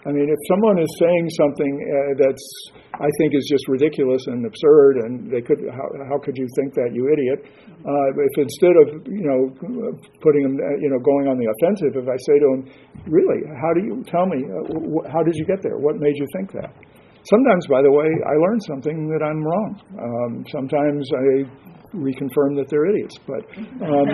[0.07, 2.47] I mean, if someone is saying something uh, that's
[2.95, 6.73] I think is just ridiculous and absurd, and they could how, how could you think
[6.79, 7.43] that you idiot?
[7.83, 9.51] Uh, if instead of you know
[10.23, 12.63] putting them uh, you know going on the offensive, if I say to them,
[13.11, 15.77] really, how do you tell me uh, how did you get there?
[15.83, 16.71] What made you think that?
[17.27, 19.71] Sometimes, by the way, I learn something that I'm wrong.
[19.99, 21.51] Um, sometimes I
[21.99, 23.43] reconfirm that they're idiots, but
[23.83, 24.07] um,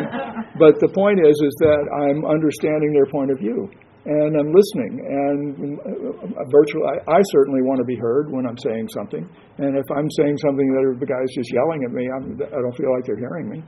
[0.57, 3.69] but the point is is that I'm understanding their point of view
[4.05, 4.93] and I'm listening.
[4.99, 9.23] And uh, virtually, I, I, certainly want to be heard when I'm saying something.
[9.59, 12.67] And if I'm saying something that the guy's just yelling at me, I'm, I do
[12.67, 13.63] not feel like they're hearing me.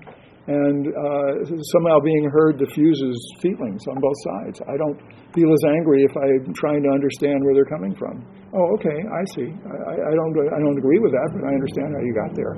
[0.44, 1.30] And uh,
[1.72, 4.60] somehow being heard diffuses feelings on both sides.
[4.68, 5.00] I don't
[5.32, 8.20] feel as angry if I'm trying to understand where they're coming from.
[8.52, 9.48] Oh, okay, I see.
[9.48, 10.34] I, I don't.
[10.52, 12.54] I don't agree with that, but I understand how you got there.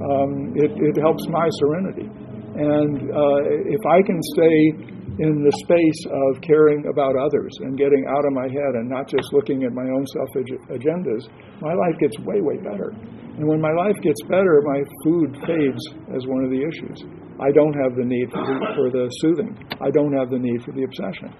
[0.00, 2.08] Um, it, it helps my serenity.
[2.56, 8.04] And uh, if I can stay in the space of caring about others and getting
[8.08, 11.24] out of my head and not just looking at my own selfish agendas,
[11.60, 12.92] my life gets way, way better.
[13.36, 17.04] And when my life gets better, my food fades as one of the issues.
[17.40, 19.52] I don't have the need for the, for the soothing.
[19.80, 21.32] I don't have the need for the obsession.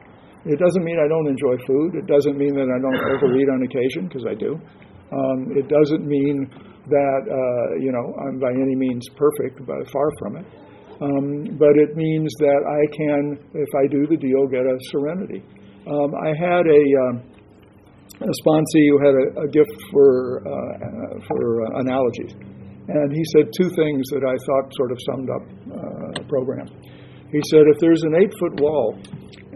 [0.44, 1.96] It doesn't mean I don't enjoy food.
[1.96, 4.60] It doesn't mean that I don't overeat on occasion, because I do.
[5.12, 6.48] Um, it doesn't mean
[6.88, 10.46] that, uh, you know, I'm by any means perfect, but far from it.
[11.00, 15.44] Um, but it means that I can, if I do the deal, get a serenity.
[15.86, 17.14] Um, I had a, um,
[18.24, 22.32] a sponsee who had a, a gift for, uh, for uh, analogies.
[22.88, 26.66] And he said two things that I thought sort of summed up uh, the program.
[27.30, 28.96] He said, if there's an eight foot wall,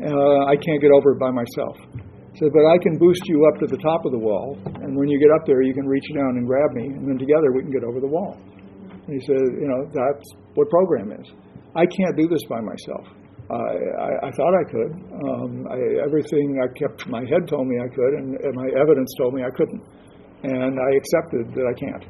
[0.02, 1.78] uh, I can't get over it by myself.
[2.34, 5.08] Said, but I can boost you up to the top of the wall, and when
[5.08, 7.62] you get up there, you can reach down and grab me, and then together we
[7.62, 8.38] can get over the wall.
[9.10, 10.22] And he said, you know, that's
[10.54, 11.26] what program is.
[11.74, 13.10] I can't do this by myself.
[13.50, 14.92] I, I, I thought I could.
[15.26, 19.10] Um, I, everything I kept, my head told me I could, and, and, my evidence
[19.18, 19.82] told me I couldn't.
[20.46, 22.06] And I accepted that I can't.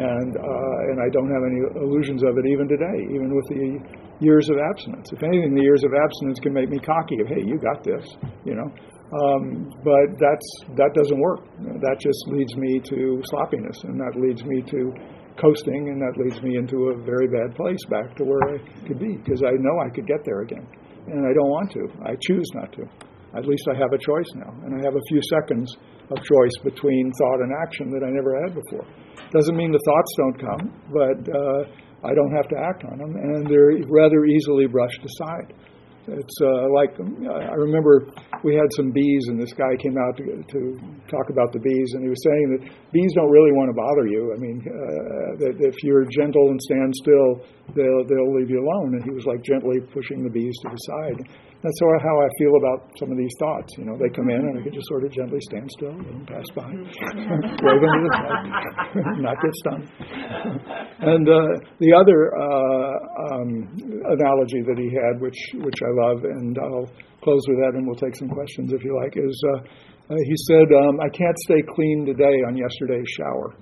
[0.00, 4.24] And, uh, and I don't have any illusions of it even today, even with the
[4.24, 5.12] years of abstinence.
[5.12, 8.06] If anything, the years of abstinence can make me cocky of, hey, you got this,
[8.48, 8.72] you know.
[9.12, 11.44] Um, but that's, that doesn't work.
[11.84, 14.94] That just leads me to sloppiness, and that leads me to
[15.38, 18.98] coasting, and that leads me into a very bad place back to where I could
[18.98, 20.66] be because I know I could get there again.
[21.06, 21.88] And I don't want to.
[22.04, 22.82] I choose not to.
[23.36, 24.50] At least I have a choice now.
[24.64, 25.76] And I have a few seconds
[26.10, 28.86] of choice between thought and action that I never had before.
[29.32, 31.62] Doesn't mean the thoughts don't come, but uh,
[32.02, 35.54] I don't have to act on them, and they're rather easily brushed aside.
[36.12, 38.06] It's uh, like I remember
[38.42, 40.58] we had some bees, and this guy came out to, to
[41.06, 42.60] talk about the bees, and he was saying that
[42.92, 44.32] bees don't really want to bother you.
[44.34, 47.30] I mean, uh, that if you're gentle and stand still,
[47.74, 48.98] they'll they'll leave you alone.
[48.98, 51.18] And he was like gently pushing the bees to the side.
[51.62, 53.68] That's sort of how I feel about some of these thoughts.
[53.76, 56.24] You know, they come in and I can just sort of gently stand still and
[56.24, 59.84] pass by, wave them to the side, not get stunned.
[61.04, 62.96] and uh, the other uh,
[63.28, 63.52] um,
[64.08, 66.88] analogy that he had, which which I love, and I'll
[67.20, 70.36] close with that, and we'll take some questions if you like, is uh, uh he
[70.48, 73.52] said, um, "I can't stay clean today on yesterday's shower."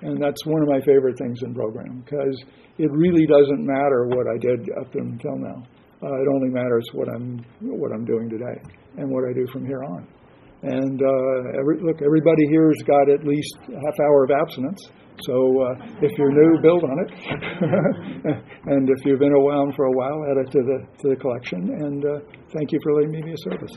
[0.00, 2.42] And that's one of my favorite things in program because
[2.78, 5.62] it really doesn't matter what I did up until now.
[6.02, 8.56] Uh, it only matters what I'm what I'm doing today
[8.96, 10.06] and what I do from here on.
[10.62, 14.80] And uh, every, look, everybody here's got at least a half hour of abstinence.
[15.22, 17.10] So uh, if you're new, build on it.
[18.66, 21.68] and if you've been around for a while, add it to the to the collection.
[21.68, 22.20] And uh,
[22.56, 23.76] thank you for letting me be of service.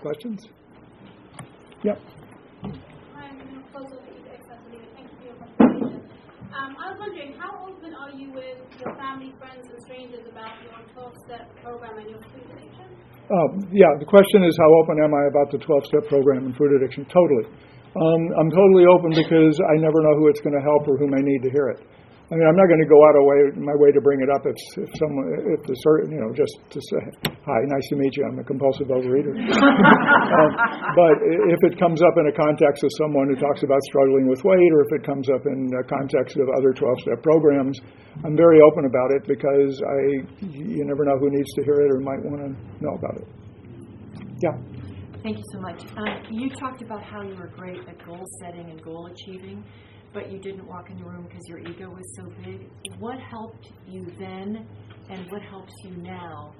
[0.00, 0.48] Questions?
[1.84, 2.00] Yep.
[2.62, 4.88] Hi, I'm going to close over the accessibility.
[4.96, 6.00] Thank you for your presentation.
[6.56, 10.58] Um, I was wondering, how open are you with your family, friends, and strangers about
[10.66, 12.86] your 12-step program and your food addiction?
[13.30, 16.74] Uh, yeah, the question is how open am I about the 12-step program and food
[16.74, 17.06] addiction?
[17.06, 17.46] Totally.
[17.94, 21.06] Um, I'm totally open because I never know who it's going to help or who
[21.06, 21.86] may need to hear it.
[22.30, 24.30] I mean, I'm not going to go out of way, my way to bring it
[24.30, 27.02] up if, if someone, if the certain, you know, just to say,
[27.42, 29.34] hi, nice to meet you, I'm a compulsive overeater.
[30.38, 30.50] um,
[30.94, 31.18] but
[31.50, 34.70] if it comes up in a context of someone who talks about struggling with weight,
[34.70, 37.82] or if it comes up in a context of other 12-step programs,
[38.22, 41.90] I'm very open about it because I, you never know who needs to hear it
[41.90, 43.28] or might want to know about it.
[44.38, 44.54] Yeah.
[45.26, 45.82] Thank you so much.
[45.98, 49.66] Um, you talked about how you were great at goal setting and goal achieving
[50.12, 52.68] but you didn't walk in the room because your ego was so big.
[52.98, 54.66] What helped you then,
[55.08, 56.52] and what helps you now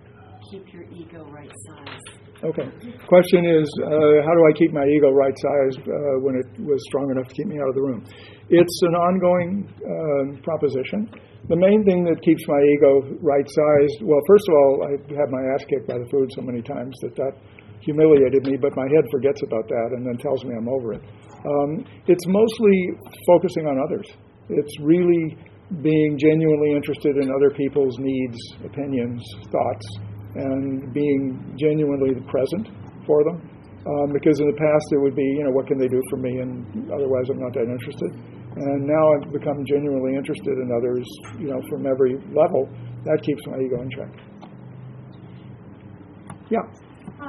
[0.50, 2.00] keep your ego right size?
[2.42, 2.64] Okay.
[3.06, 5.92] Question is, uh, how do I keep my ego right sized uh,
[6.24, 8.04] when it was strong enough to keep me out of the room?
[8.48, 11.10] It's an ongoing uh, proposition.
[11.48, 15.28] The main thing that keeps my ego right sized, well, first of all, I had
[15.28, 17.34] my ass kicked by the food so many times that that
[17.80, 21.02] humiliated me, but my head forgets about that and then tells me I'm over it.
[21.44, 22.76] Um, it's mostly
[23.26, 24.06] focusing on others.
[24.48, 25.36] It's really
[25.82, 29.86] being genuinely interested in other people's needs, opinions, thoughts,
[30.34, 32.68] and being genuinely present
[33.06, 33.38] for them.
[33.80, 36.18] Um, because in the past it would be, you know, what can they do for
[36.18, 38.12] me, and otherwise I'm not that interested.
[38.56, 41.06] And now I've become genuinely interested in others,
[41.38, 42.68] you know, from every level.
[43.06, 44.12] That keeps my ego in check.
[46.50, 46.66] Yeah.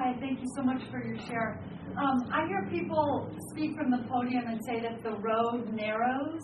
[0.01, 1.61] Hi, thank you so much for your share.
[1.93, 6.41] Um, I hear people speak from the podium and say that the road narrows,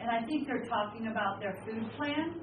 [0.00, 2.40] and I think they're talking about their food plan.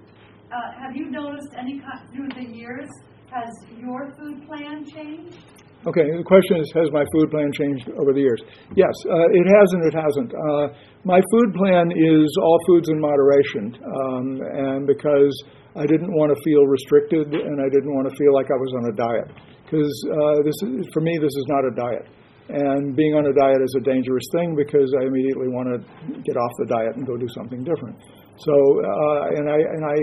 [0.54, 1.82] Uh, have you noticed any
[2.14, 2.88] through the years?
[3.34, 5.40] Has your food plan changed?
[5.88, 8.44] Okay, the question is Has my food plan changed over the years?
[8.76, 10.30] Yes, uh, it has and it hasn't.
[10.30, 15.34] Uh, my food plan is all foods in moderation, um, and because
[15.76, 18.74] I didn't want to feel restricted and I didn't want to feel like I was
[18.78, 19.51] on a diet.
[19.72, 22.08] Because uh, this is, for me, this is not a diet.
[22.52, 25.80] And being on a diet is a dangerous thing because I immediately want to
[26.28, 27.96] get off the diet and go do something different.
[28.44, 29.96] So, uh, and I, and I,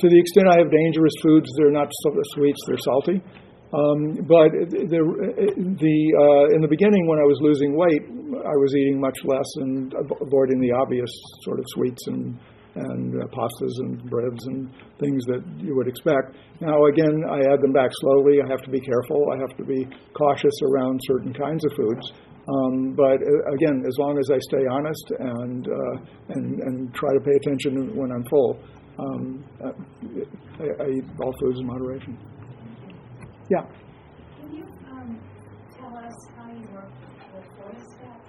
[0.00, 1.92] to the extent I have dangerous foods, they're not
[2.32, 3.20] sweets, they're salty.
[3.70, 8.02] Um, but the, the, uh, in the beginning, when I was losing weight,
[8.40, 11.12] I was eating much less and avoiding the obvious
[11.44, 12.40] sort of sweets and
[12.74, 16.36] and uh, pastas and breads and things that you would expect.
[16.60, 18.38] Now, again, I add them back slowly.
[18.44, 19.26] I have to be careful.
[19.34, 22.12] I have to be cautious around certain kinds of foods.
[22.48, 27.12] Um, but uh, again, as long as I stay honest and, uh, and, and try
[27.12, 28.58] to pay attention when I'm full,
[28.98, 32.18] um, I, I, eat all foods in moderation.
[33.48, 33.62] Yeah.
[34.40, 35.18] Can you um,
[35.78, 36.90] tell us how you work
[37.34, 38.20] the fourth step?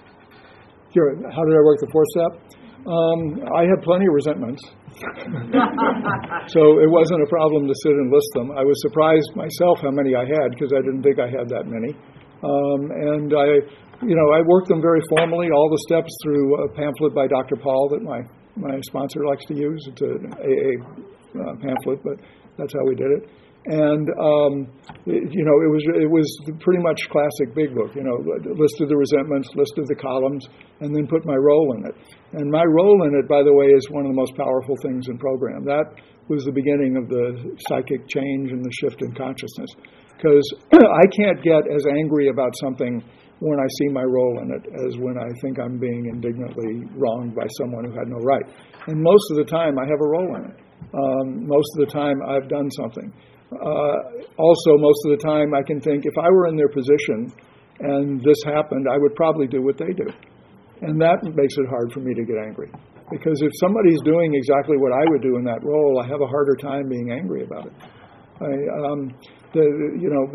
[0.93, 1.15] Sure.
[1.31, 2.60] How did I work the fourth step?
[2.81, 4.61] Um, I had plenty of resentments.
[6.49, 8.51] so it wasn't a problem to sit and list them.
[8.51, 11.69] I was surprised myself how many I had because I didn't think I had that
[11.69, 11.93] many.
[12.41, 13.61] Um, and I,
[14.01, 17.55] you know, I worked them very formally, all the steps through a pamphlet by Dr.
[17.55, 18.25] Paul that my,
[18.57, 19.85] my sponsor likes to use.
[19.85, 20.81] It's an AA
[21.37, 22.17] uh, pamphlet, but
[22.57, 23.29] that's how we did it
[23.65, 24.53] and um,
[25.05, 26.25] you know it was it was
[26.59, 27.93] pretty much classic big book.
[27.93, 28.17] You know,
[28.57, 30.47] listed the resentments, listed the columns,
[30.81, 31.95] and then put my role in it.
[32.33, 35.09] And my role in it, by the way, is one of the most powerful things
[35.09, 35.63] in program.
[35.65, 35.93] That
[36.27, 39.69] was the beginning of the psychic change and the shift in consciousness.
[40.17, 43.03] Because I can't get as angry about something
[43.41, 47.35] when I see my role in it as when I think I'm being indignantly wronged
[47.35, 48.45] by someone who had no right.
[48.87, 50.57] And most of the time, I have a role in it.
[50.93, 53.11] Um, most of the time, I've done something.
[53.51, 53.95] Uh,
[54.37, 57.31] also, most of the time, I can think if I were in their position
[57.79, 60.07] and this happened, I would probably do what they do.
[60.81, 62.71] And that makes it hard for me to get angry.
[63.11, 66.27] Because if somebody's doing exactly what I would do in that role, I have a
[66.27, 67.73] harder time being angry about it.
[68.41, 68.53] I,
[68.87, 69.13] um,
[69.53, 69.61] the,
[69.99, 70.25] you know,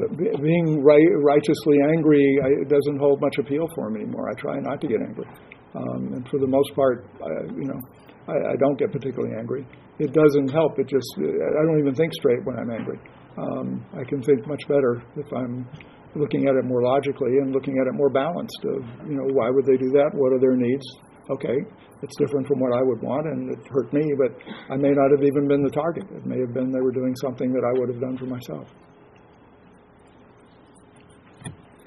[0.43, 4.29] being right, righteously angry I, doesn't hold much appeal for me anymore.
[4.29, 5.27] I try not to get angry,
[5.75, 7.09] um, and for the most part,
[7.57, 7.81] you know,
[8.29, 9.67] I, I don't get particularly angry
[9.99, 10.79] it doesn't help.
[10.79, 12.99] It just I don't even think straight when I'm angry.
[13.39, 15.69] Um, I can think much better if I'm
[16.15, 18.61] looking at it more logically and looking at it more balanced.
[18.65, 20.11] Of you know why would they do that?
[20.13, 20.85] What are their needs?
[21.31, 21.57] Okay,
[22.03, 24.31] it's different from what I would want, and it hurt me, but
[24.71, 26.05] I may not have even been the target.
[26.15, 28.69] It may have been they were doing something that I would have done for myself.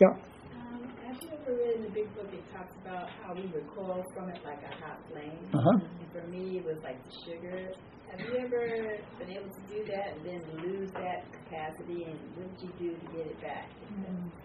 [0.01, 0.07] Yeah.
[0.07, 4.03] Um, have you ever read in the big book, it talks about how we recoil
[4.13, 5.49] from it like a hot flame?
[5.53, 5.77] Uh-huh.
[5.81, 7.71] And for me, it was like the sugar.
[8.09, 12.49] Have you ever been able to do that and then lose that capacity, and what
[12.57, 13.69] did you do to get it back?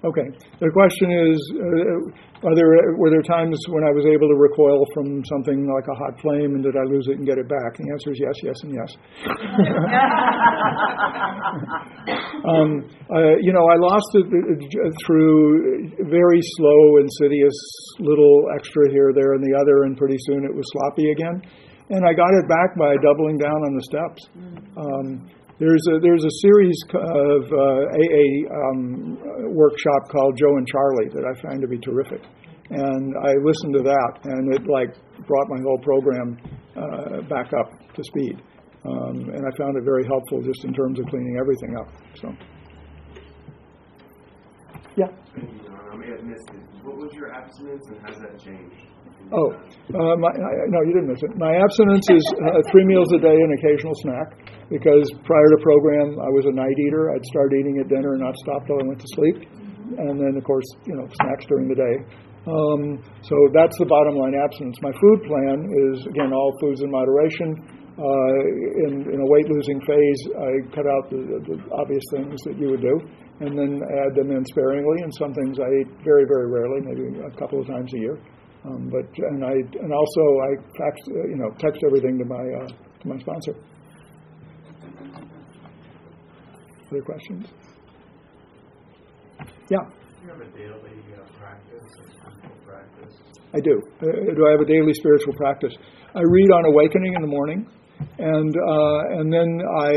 [0.04, 0.28] Okay.
[0.60, 4.84] The question is, uh, are there were there times when I was able to recoil
[4.92, 7.80] from something like a hot flame, and did I lose it and get it back?
[7.80, 9.00] The answer is yes, yes, and yes.
[12.44, 17.56] um, uh, you know, I lost it uh, through very slow, insidious
[18.00, 21.40] little extra here, there, and the other, and pretty soon it was sloppy again.
[21.90, 24.20] And I got it back by doubling down on the steps.
[24.76, 25.28] Um,
[25.58, 31.24] there's a there's a series of uh, AA um, workshop called Joe and Charlie that
[31.24, 32.22] I find to be terrific,
[32.70, 36.38] and I listened to that, and it like brought my whole program
[36.74, 38.42] uh, back up to speed,
[38.84, 41.88] um, and I found it very helpful just in terms of cleaning everything up.
[42.16, 42.28] So,
[44.96, 45.06] yeah.
[45.36, 45.78] Thank you, Don.
[45.92, 46.82] I may have missed it.
[46.82, 48.93] What was your abstinence and has that changed?
[49.32, 49.48] Oh,
[49.96, 50.30] uh, my,
[50.68, 51.32] no, you didn't miss it.
[51.36, 54.36] My abstinence is uh, three meals a day and occasional snack
[54.68, 57.12] because prior to program I was a night eater.
[57.12, 59.36] I'd start eating at dinner and not stop till I went to sleep,
[59.96, 61.96] and then of course you know snacks during the day.
[62.44, 64.76] Um, so that's the bottom line abstinence.
[64.84, 67.80] My food plan is again all foods in moderation.
[67.94, 68.34] Uh,
[68.90, 72.74] in, in a weight losing phase, I cut out the, the obvious things that you
[72.74, 72.98] would do,
[73.38, 74.98] and then add them in sparingly.
[75.06, 78.18] And some things I eat very, very rarely, maybe a couple of times a year.
[78.64, 79.52] Um, but and I
[79.82, 82.68] and also I fax, uh, you know text everything to my uh,
[83.02, 83.54] to my sponsor.
[86.90, 87.46] Other questions?
[89.70, 93.14] Yeah, Do you have a daily uh, practice, a spiritual practice?
[93.54, 93.80] I do.
[94.00, 95.74] Uh, do I have a daily spiritual practice?
[96.14, 97.66] I read on awakening in the morning,
[98.18, 99.92] and uh, and then I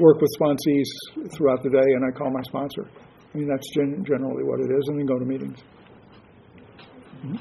[0.00, 0.88] work with sponsees
[1.36, 2.84] throughout the day, and I call my sponsor.
[3.34, 5.58] I mean that's gen- generally what it is, and then go to meetings.
[7.24, 7.38] Mhm.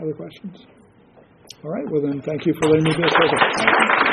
[0.00, 0.66] Other questions?
[1.64, 1.84] All right.
[1.90, 4.03] Well, then, thank you for letting me do this.